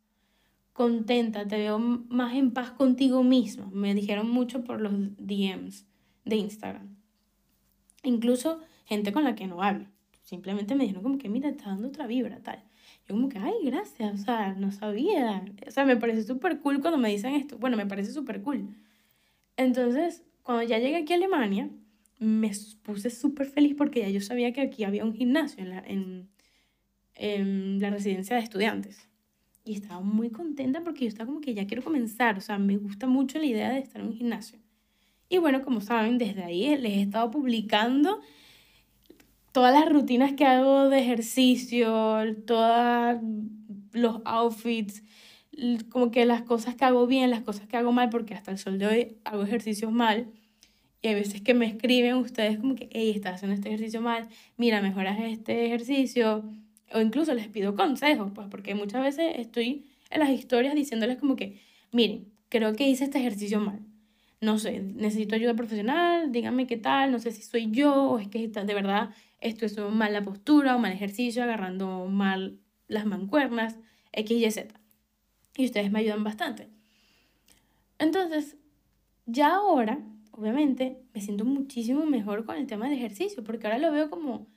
[0.79, 3.69] contenta, te veo más en paz contigo misma.
[3.73, 5.85] Me dijeron mucho por los DMs
[6.23, 6.95] de Instagram.
[8.03, 9.87] Incluso gente con la que no hablo.
[10.23, 12.63] Simplemente me dijeron como que, mira, estás dando otra vibra, tal.
[13.05, 15.43] Yo como que, ay, gracias, o sea, no sabía.
[15.67, 17.57] O sea, me parece súper cool cuando me dicen esto.
[17.57, 18.69] Bueno, me parece súper cool.
[19.57, 21.69] Entonces, cuando ya llegué aquí a Alemania,
[22.19, 22.51] me
[22.83, 25.83] puse súper feliz porque ya yo sabía que aquí había un gimnasio en la,
[27.15, 29.08] en la residencia de estudiantes.
[29.69, 32.39] Y estaba muy contenta porque yo estaba como que ya quiero comenzar.
[32.39, 34.57] O sea, me gusta mucho la idea de estar en un gimnasio.
[35.29, 38.19] Y bueno, como saben, desde ahí les he estado publicando
[39.51, 43.17] todas las rutinas que hago de ejercicio, todos
[43.93, 45.03] los outfits,
[45.89, 48.57] como que las cosas que hago bien, las cosas que hago mal, porque hasta el
[48.57, 50.31] sol de hoy hago ejercicios mal.
[51.03, 54.29] Y hay veces que me escriben ustedes como que, hey, estás haciendo este ejercicio mal,
[54.57, 56.43] mira, mejoras este ejercicio.
[56.93, 61.35] O incluso les pido consejos, pues porque muchas veces estoy en las historias diciéndoles como
[61.35, 63.79] que, miren, creo que hice este ejercicio mal.
[64.41, 68.27] No sé, necesito ayuda profesional, díganme qué tal, no sé si soy yo o es
[68.29, 69.09] que de verdad
[69.41, 73.77] esto es mal la postura o mal ejercicio, agarrando mal las mancuernas,
[74.13, 74.73] X, Y, Z.
[75.57, 76.69] Y ustedes me ayudan bastante.
[77.99, 78.55] Entonces,
[79.25, 79.99] ya ahora,
[80.31, 84.47] obviamente, me siento muchísimo mejor con el tema del ejercicio, porque ahora lo veo como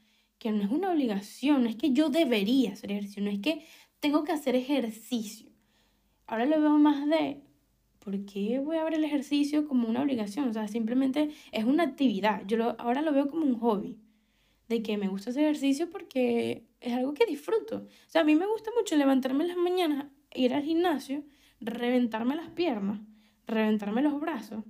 [0.43, 3.65] que no es una obligación, no es que yo debería hacer ejercicio, no es que
[4.01, 5.53] tengo que hacer ejercicio.
[6.27, 7.45] Ahora lo veo más de,
[8.01, 10.49] ¿por qué voy a ver el ejercicio como una obligación?
[10.49, 12.43] O sea, simplemente es una actividad.
[12.49, 14.01] Yo lo, ahora lo veo como un hobby
[14.69, 17.77] de que me gusta hacer ejercicio porque es algo que disfruto.
[17.77, 21.23] O sea, a mí me gusta mucho levantarme en las mañanas, ir al gimnasio,
[21.61, 22.99] reventarme las piernas,
[23.47, 24.65] reventarme los brazos,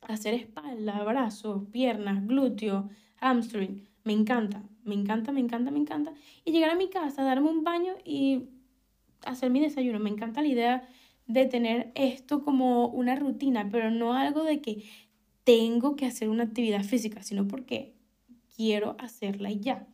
[0.00, 2.88] hacer espalda, brazos, piernas, glúteo,
[3.20, 3.85] hamstring.
[4.06, 6.14] Me encanta, me encanta, me encanta, me encanta.
[6.44, 8.44] Y llegar a mi casa, darme un baño y
[9.24, 9.98] hacer mi desayuno.
[9.98, 10.88] Me encanta la idea
[11.26, 14.84] de tener esto como una rutina, pero no algo de que
[15.42, 17.96] tengo que hacer una actividad física, sino porque
[18.54, 19.88] quiero hacerla y ya.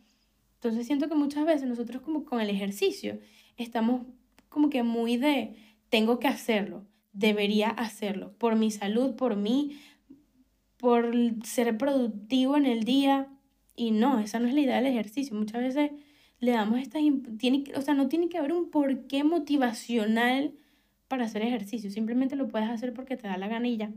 [0.56, 3.18] Entonces siento que muchas veces nosotros como con el ejercicio
[3.56, 4.02] estamos
[4.50, 5.56] como que muy de
[5.88, 9.80] tengo que hacerlo, debería hacerlo, por mi salud, por mí,
[10.76, 13.30] por ser productivo en el día.
[13.74, 15.34] Y no, esa no es la idea del ejercicio.
[15.34, 15.90] Muchas veces
[16.38, 17.02] le damos estas...
[17.38, 20.54] Tiene, o sea, no tiene que haber un porqué motivacional
[21.08, 21.90] para hacer ejercicio.
[21.90, 23.90] Simplemente lo puedes hacer porque te da la ganilla.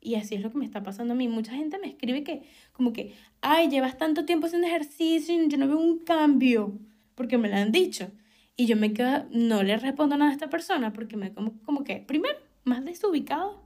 [0.00, 1.28] Y así es lo que me está pasando a mí.
[1.28, 5.58] Mucha gente me escribe que, como que, ay, llevas tanto tiempo haciendo ejercicio y yo
[5.58, 6.78] no veo un cambio,
[7.14, 8.10] porque me lo han dicho.
[8.56, 11.84] Y yo me quedo, no le respondo nada a esta persona porque me como, como
[11.84, 13.62] que, primero, más desubicado.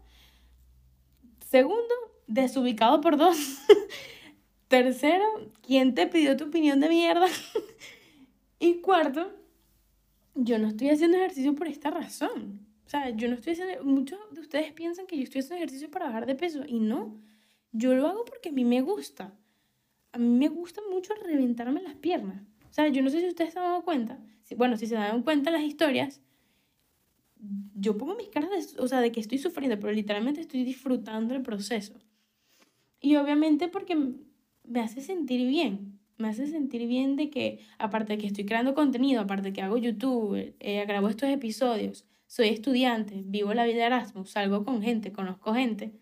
[1.48, 1.94] Segundo,
[2.26, 3.36] desubicado por dos.
[4.74, 5.24] Tercero,
[5.62, 7.28] ¿quién te pidió tu opinión de mierda?
[8.58, 9.30] y cuarto,
[10.34, 12.66] yo no estoy haciendo ejercicio por esta razón.
[12.84, 15.92] O sea, yo no estoy haciendo, muchos de ustedes piensan que yo estoy haciendo ejercicio
[15.92, 17.20] para bajar de peso y no.
[17.70, 19.32] Yo lo hago porque a mí me gusta.
[20.10, 22.42] A mí me gusta mucho reventarme las piernas.
[22.68, 24.18] O sea, yo no sé si ustedes se han dado cuenta,
[24.56, 26.20] bueno, si se dan cuenta las historias,
[27.76, 31.32] yo pongo mis caras de, o sea, de que estoy sufriendo, pero literalmente estoy disfrutando
[31.32, 31.94] el proceso.
[33.00, 33.94] Y obviamente porque
[34.64, 38.74] me hace sentir bien, me hace sentir bien de que, aparte de que estoy creando
[38.74, 43.76] contenido, aparte de que hago YouTube, eh, grabo estos episodios, soy estudiante, vivo la vida
[43.76, 45.92] de Erasmus, salgo con gente, conozco gente,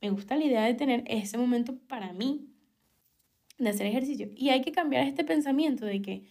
[0.00, 2.48] me gusta la idea de tener ese momento para mí,
[3.58, 4.28] de hacer ejercicio.
[4.34, 6.24] Y hay que cambiar este pensamiento de que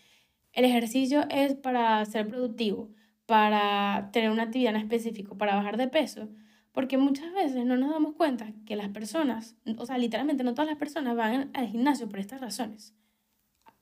[0.53, 2.91] el ejercicio es para ser productivo,
[3.25, 6.29] para tener una actividad en específico, para bajar de peso,
[6.75, 10.67] porque muchas veces no nos damos cuenta que las personas, o sea, literalmente no todas
[10.67, 12.93] las personas van al gimnasio por estas razones.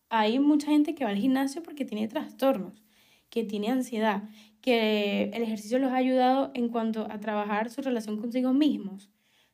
[0.09, 2.83] Hay mucha gente que va al gimnasio porque tiene trastornos,
[3.31, 4.29] que tiene ansiedad,
[4.61, 9.09] que el ejercicio los ha ayudado en cuanto a trabajar su relación consigo mismos,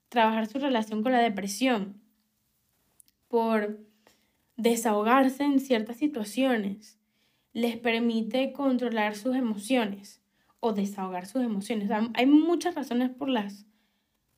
[0.10, 2.02] trabajar su relación con la depresión,
[3.30, 3.80] por
[4.58, 7.00] desahogarse en ciertas situaciones,
[7.54, 10.19] les permite controlar sus emociones
[10.60, 11.90] o desahogar sus emociones.
[12.14, 13.66] hay muchas razones por las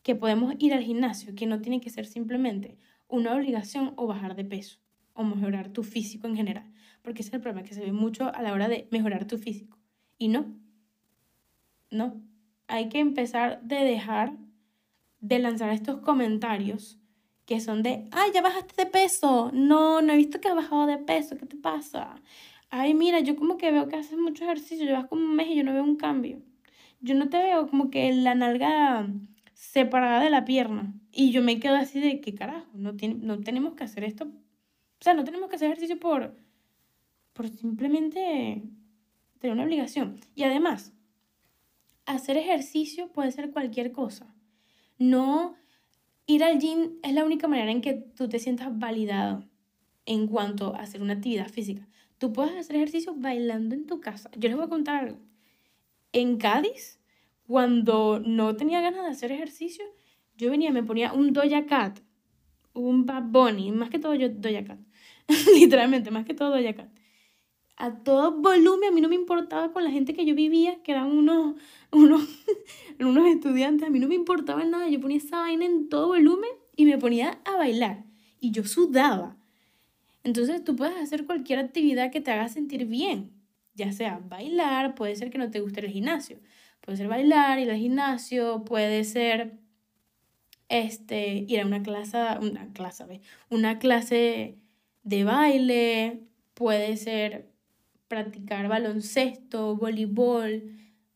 [0.03, 4.35] que podemos ir al gimnasio, que no tiene que ser simplemente una obligación o bajar
[4.35, 4.79] de peso
[5.13, 8.33] o mejorar tu físico en general, porque ese es el problema que se ve mucho
[8.33, 9.77] a la hora de mejorar tu físico.
[10.17, 10.55] Y no,
[11.89, 12.21] no,
[12.67, 14.37] hay que empezar de dejar
[15.19, 16.97] de lanzar estos comentarios
[17.45, 20.85] que son de, ay, ya bajaste de peso, no, no he visto que has bajado
[20.85, 22.15] de peso, ¿qué te pasa?
[22.71, 25.55] Ay, mira, yo como que veo que haces mucho ejercicio, llevas como un mes y
[25.55, 26.41] yo no veo un cambio.
[27.01, 29.07] Yo no te veo como que la nalga
[29.53, 30.93] separada de la pierna.
[31.11, 32.67] Y yo me quedo así de, ¿qué carajo?
[32.73, 34.25] No, tiene, no tenemos que hacer esto.
[34.25, 36.35] O sea, no tenemos que hacer ejercicio por,
[37.33, 38.63] por simplemente
[39.39, 40.19] tener una obligación.
[40.35, 40.93] Y además,
[42.05, 44.33] hacer ejercicio puede ser cualquier cosa.
[44.97, 45.55] No
[46.25, 49.43] ir al gym es la única manera en que tú te sientas validado
[50.05, 51.87] en cuanto a hacer una actividad física.
[52.21, 54.29] Tú puedes hacer ejercicio bailando en tu casa.
[54.37, 55.17] Yo les voy a contar algo.
[56.13, 56.99] En Cádiz,
[57.47, 59.83] cuando no tenía ganas de hacer ejercicio,
[60.37, 61.99] yo venía, me ponía un Doja Cat,
[62.73, 64.77] un Bad Bunny, más que todo yo Doja Cat.
[65.55, 66.91] Literalmente, más que todo Doja Cat.
[67.77, 70.91] A todo volumen, a mí no me importaba con la gente que yo vivía, que
[70.91, 71.55] eran unos,
[71.91, 72.21] unos,
[72.99, 74.87] unos estudiantes, a mí no me importaba nada.
[74.89, 78.05] Yo ponía esa vaina en todo volumen y me ponía a bailar.
[78.39, 79.40] Y yo sudaba.
[80.23, 83.31] Entonces tú puedes hacer cualquier actividad que te haga sentir bien,
[83.73, 86.39] ya sea bailar, puede ser que no te guste el gimnasio,
[86.81, 89.59] puede ser bailar, ir al gimnasio, puede ser
[90.69, 94.59] este, ir a una clase, una clase, una clase
[95.03, 97.51] de baile, puede ser
[98.07, 100.63] practicar baloncesto, voleibol,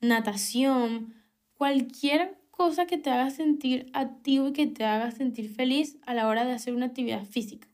[0.02, 1.14] natación,
[1.54, 6.28] cualquier cosa que te haga sentir activo y que te haga sentir feliz a la
[6.28, 7.68] hora de hacer una actividad física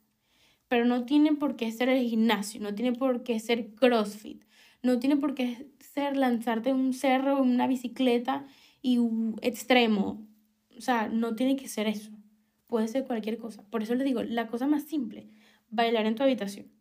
[0.72, 4.46] pero no tiene por qué ser el gimnasio, no tiene por qué ser CrossFit,
[4.82, 8.46] no tiene por qué ser lanzarte un cerro, una bicicleta
[8.82, 10.26] y un extremo.
[10.78, 12.14] O sea, no tiene que ser eso.
[12.68, 13.70] Puede ser cualquier cosa.
[13.70, 15.28] Por eso les digo, la cosa más simple,
[15.70, 16.72] bailar en tu habitación.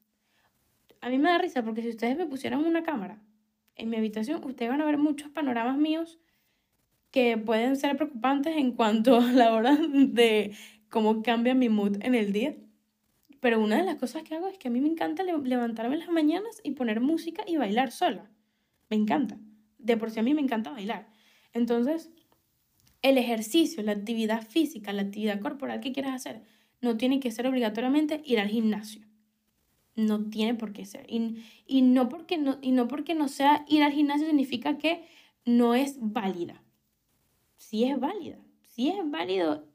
[1.00, 3.20] A mí me da risa porque si ustedes me pusieran una cámara
[3.74, 6.20] en mi habitación, ustedes van a ver muchos panoramas míos
[7.11, 10.55] que pueden ser preocupantes en cuanto a la hora de
[10.90, 12.55] cómo cambia mi mood en el día.
[13.40, 16.00] Pero una de las cosas que hago es que a mí me encanta levantarme en
[16.00, 18.31] las mañanas y poner música y bailar sola.
[18.90, 19.38] Me encanta.
[19.79, 21.09] De por sí a mí me encanta bailar.
[21.55, 22.11] Entonces,
[23.03, 26.42] el ejercicio, la actividad física, la actividad corporal que quieras hacer,
[26.83, 29.03] no tiene que ser obligatoriamente ir al gimnasio.
[29.96, 31.07] No tiene por qué ser.
[31.09, 35.05] Y, no, porque no, y no porque no sea ir al gimnasio significa que
[35.44, 36.62] no es válida.
[37.57, 38.38] Sí es válida.
[38.62, 39.66] Sí es válido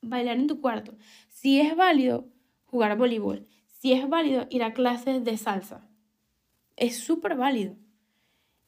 [0.00, 0.96] bailar en tu cuarto.
[1.28, 2.28] Sí es válido
[2.74, 5.88] jugar voleibol, si es válido ir a clases de salsa.
[6.74, 7.76] Es súper válido.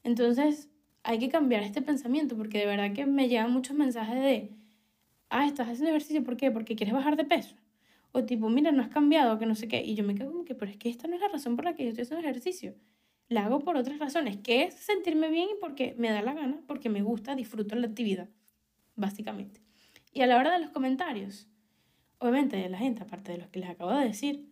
[0.05, 0.71] Entonces
[1.03, 4.53] hay que cambiar este pensamiento porque de verdad que me llegan muchos mensajes de,
[5.29, 6.53] ah, estás haciendo ejercicio, ¿por qué?
[6.53, 7.57] Porque quieres bajar de peso.
[8.13, 9.83] O tipo, mira, no has cambiado, que no sé qué.
[9.83, 11.65] Y yo me quedo como que, pero es que esta no es la razón por
[11.65, 12.77] la que yo estoy haciendo ejercicio.
[13.29, 16.63] La hago por otras razones, que es sentirme bien y porque me da la gana,
[16.69, 18.29] porque me gusta, disfruto la actividad,
[18.95, 19.63] básicamente.
[20.13, 21.49] Y a la hora de los comentarios,
[22.19, 24.49] obviamente de la gente, aparte de los que les acabo de decir,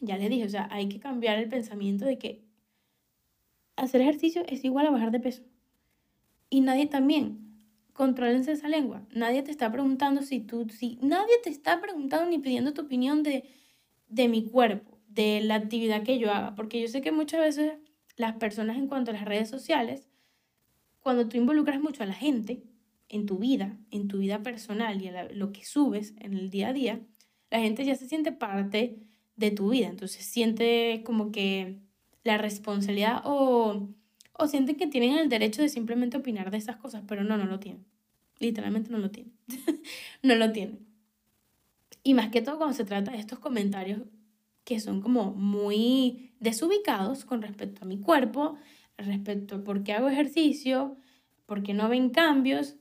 [0.00, 2.44] ya les dije, o sea, hay que cambiar el pensamiento de que
[3.76, 5.42] hacer ejercicio es igual a bajar de peso.
[6.48, 7.50] Y nadie también,
[7.92, 9.06] contrólense esa lengua.
[9.14, 13.22] Nadie te está preguntando si tú, si nadie te está preguntando ni pidiendo tu opinión
[13.22, 13.44] de,
[14.08, 17.74] de mi cuerpo, de la actividad que yo haga, porque yo sé que muchas veces
[18.16, 20.08] las personas en cuanto a las redes sociales,
[21.00, 22.62] cuando tú involucras mucho a la gente
[23.10, 26.68] en tu vida, en tu vida personal y a lo que subes en el día
[26.68, 27.00] a día,
[27.50, 28.96] la gente ya se siente parte
[29.36, 31.80] de tu vida, entonces siente como que
[32.22, 33.88] la responsabilidad o,
[34.32, 37.46] o sienten que tienen el derecho de simplemente opinar de esas cosas, pero no, no
[37.46, 37.84] lo tienen.
[38.38, 39.34] Literalmente no lo tienen.
[40.22, 40.86] no lo tienen.
[42.02, 44.00] Y más que todo cuando se trata de estos comentarios
[44.64, 48.56] que son como muy desubicados con respecto a mi cuerpo,
[48.96, 50.96] respecto a por qué hago ejercicio,
[51.46, 52.76] por qué no ven cambios.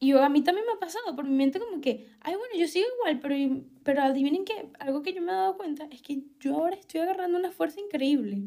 [0.00, 2.68] Y a mí también me ha pasado por mi mente como que, ay, bueno, yo
[2.68, 6.22] sigo igual, pero, pero adivinen que algo que yo me he dado cuenta es que
[6.38, 8.42] yo ahora estoy agarrando una fuerza increíble.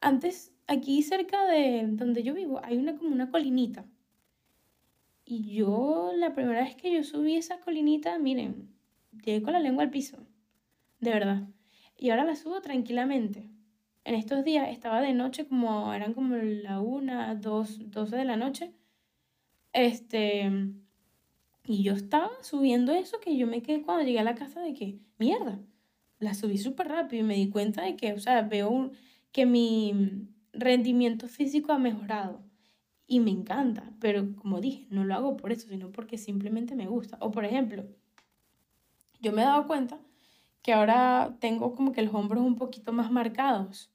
[0.00, 3.84] Antes, aquí cerca de donde yo vivo, hay una como una colinita.
[5.24, 8.70] Y yo, la primera vez que yo subí esa colinita, miren,
[9.24, 10.18] llegué con la lengua al piso
[11.00, 11.42] de verdad.
[11.96, 13.48] Y ahora la subo tranquilamente.
[14.04, 18.36] En estos días estaba de noche, como eran como la una, dos, doce de la
[18.36, 18.72] noche.
[19.76, 20.50] Este.
[21.66, 24.72] Y yo estaba subiendo eso que yo me quedé cuando llegué a la casa de
[24.72, 25.60] que, mierda,
[26.18, 28.90] la subí súper rápido y me di cuenta de que, o sea, veo
[29.32, 32.40] que mi rendimiento físico ha mejorado
[33.06, 36.86] y me encanta, pero como dije, no lo hago por eso, sino porque simplemente me
[36.86, 37.18] gusta.
[37.20, 37.84] O por ejemplo,
[39.20, 39.98] yo me he dado cuenta
[40.62, 43.90] que ahora tengo como que los hombros un poquito más marcados.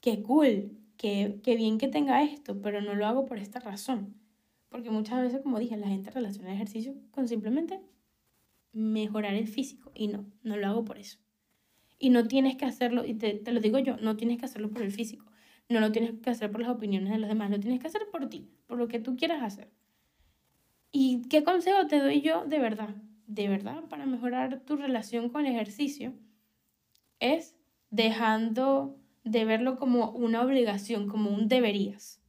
[0.00, 4.21] Qué cool, qué, qué bien que tenga esto, pero no lo hago por esta razón.
[4.72, 7.80] Porque muchas veces, como dije, la gente relaciona el ejercicio con simplemente
[8.72, 9.92] mejorar el físico.
[9.94, 11.18] Y no, no lo hago por eso.
[12.00, 14.70] Y no tienes que hacerlo, y te, te, lo digo yo, no tienes que hacerlo
[14.70, 15.26] por el físico.
[15.68, 18.02] No lo tienes que hacer por las opiniones de los demás, lo tienes que hacer
[18.10, 19.70] por ti, por lo que tú quieras hacer.
[20.90, 22.96] ¿Y qué consejo te doy yo de verdad?
[23.34, 26.12] de verdad para mejorar tu relación con el ejercicio
[27.18, 27.56] es
[27.90, 32.20] dejando de verlo como una obligación, como un deberías.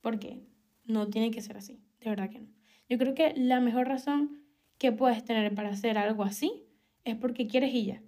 [0.00, 0.46] Porque
[0.90, 2.48] no tiene que ser así, de verdad que no.
[2.88, 4.42] Yo creo que la mejor razón
[4.78, 6.64] que puedes tener para hacer algo así
[7.04, 8.02] es porque quieres y ya.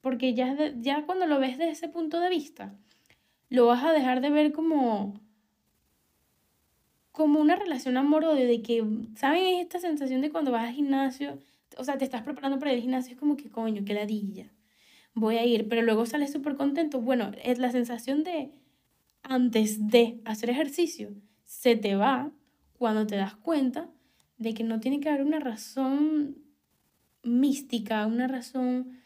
[0.00, 2.74] Porque ya, ya cuando lo ves desde ese punto de vista,
[3.48, 5.20] lo vas a dejar de ver como
[7.18, 8.84] como una relación amor-odio de que,
[9.16, 9.58] ¿saben?
[9.58, 11.36] Esta sensación de cuando vas al gimnasio,
[11.76, 14.52] o sea, te estás preparando para el gimnasio, es como que, coño, qué ladilla,
[15.14, 17.00] voy a ir, pero luego sales súper contento.
[17.00, 18.52] Bueno, es la sensación de
[19.24, 21.10] antes de hacer ejercicio,
[21.48, 22.30] se te va
[22.74, 23.88] cuando te das cuenta
[24.36, 26.36] de que no tiene que haber una razón
[27.22, 28.98] mística, una razón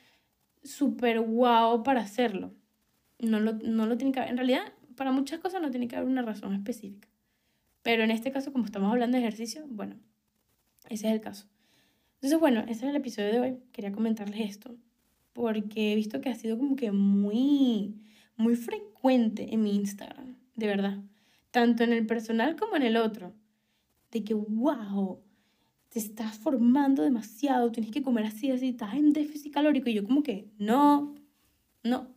[0.64, 2.52] súper guau para hacerlo.
[3.20, 4.32] No lo, no lo tiene que haber.
[4.32, 7.08] En realidad, para muchas cosas no tiene que haber una razón específica.
[7.84, 9.94] Pero en este caso, como estamos hablando de ejercicio, bueno,
[10.90, 11.46] ese es el caso.
[12.14, 13.58] Entonces, bueno, ese es el episodio de hoy.
[13.70, 14.76] Quería comentarles esto
[15.32, 17.94] porque he visto que ha sido como que muy,
[18.36, 20.98] muy frecuente en mi Instagram, de verdad.
[21.52, 23.32] Tanto en el personal como en el otro.
[24.10, 25.22] De que, wow,
[25.88, 29.88] te estás formando demasiado, tienes que comer así, así, estás en déficit calórico.
[29.88, 31.14] Y yo como que, no,
[31.84, 32.08] no.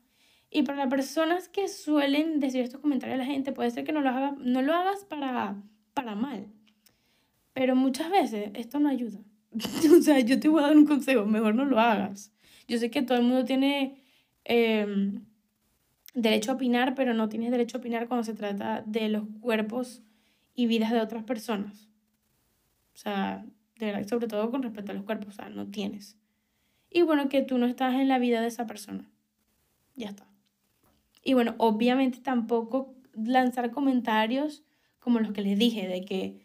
[0.49, 3.91] Y para las personas que suelen decir estos comentarios a la gente, puede ser que
[3.91, 5.61] no lo, haga, no lo hagas para,
[5.93, 6.47] para mal.
[7.53, 9.19] Pero muchas veces esto no ayuda.
[9.97, 12.33] o sea, yo te voy a dar un consejo, mejor no lo hagas.
[12.67, 14.01] Yo sé que todo el mundo tiene
[14.43, 15.25] em,
[16.15, 20.01] derecho a opinar, pero no tienes derecho a opinar cuando se trata de los cuerpos
[20.56, 21.89] y vidas de otras personas.
[22.95, 23.45] O sea,
[23.78, 26.18] de sobre todo con respecto a los cuerpos, o sea, no tienes.
[26.89, 29.11] Y bueno, que tú no estás en la vida de esa persona.
[29.95, 30.26] Ya está.
[31.24, 34.63] Y bueno, obviamente tampoco lanzar comentarios
[34.99, 36.39] como los que les dije, de que,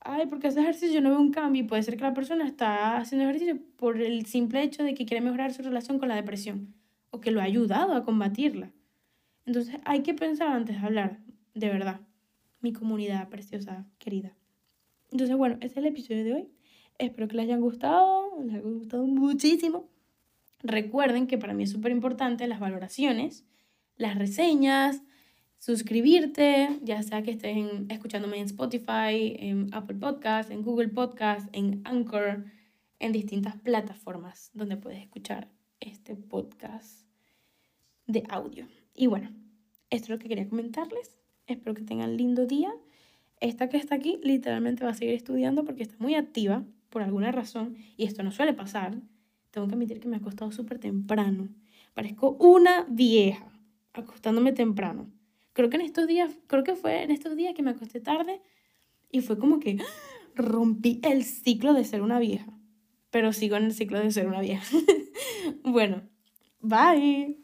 [0.00, 2.46] ay, porque hace ejercicio yo no veo un cambio y puede ser que la persona
[2.46, 6.14] está haciendo ejercicio por el simple hecho de que quiere mejorar su relación con la
[6.14, 6.74] depresión
[7.10, 8.70] o que lo ha ayudado a combatirla.
[9.46, 11.18] Entonces hay que pensar antes de hablar,
[11.54, 12.00] de verdad,
[12.60, 14.36] mi comunidad preciosa, querida.
[15.10, 16.48] Entonces, bueno, ese es el episodio de hoy.
[16.98, 19.88] Espero que les hayan gustado, les haya gustado muchísimo.
[20.62, 23.44] Recuerden que para mí es súper importante las valoraciones
[23.96, 25.02] las reseñas.
[25.58, 27.56] suscribirte, ya sea que estés
[27.88, 32.46] escuchándome en Spotify, en Apple Podcast, en Google Podcast, en Anchor,
[32.98, 37.06] en distintas plataformas donde puedes escuchar este podcast
[38.08, 38.81] de audio.
[38.94, 39.30] Y bueno,
[39.90, 41.18] esto es lo que quería comentarles.
[41.46, 42.72] Espero que tengan lindo día.
[43.40, 47.32] Esta que está aquí literalmente va a seguir estudiando porque está muy activa por alguna
[47.32, 48.96] razón y esto no suele pasar.
[49.50, 51.48] Tengo que admitir que me ha acostado súper temprano.
[51.94, 53.50] Parezco una vieja
[53.92, 55.10] acostándome temprano.
[55.52, 58.40] Creo que en estos días, creo que fue en estos días que me acosté tarde
[59.10, 59.78] y fue como que
[60.34, 62.50] rompí el ciclo de ser una vieja.
[63.10, 64.64] Pero sigo en el ciclo de ser una vieja.
[65.64, 66.02] bueno,
[66.60, 67.41] bye.